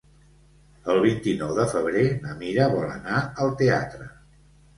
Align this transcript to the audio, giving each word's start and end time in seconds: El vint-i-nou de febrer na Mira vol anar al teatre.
El 0.93 1.01
vint-i-nou 1.03 1.51
de 1.59 1.65
febrer 1.73 2.07
na 2.25 2.33
Mira 2.41 2.67
vol 2.73 2.89
anar 2.95 3.21
al 3.45 3.55
teatre. 3.61 4.11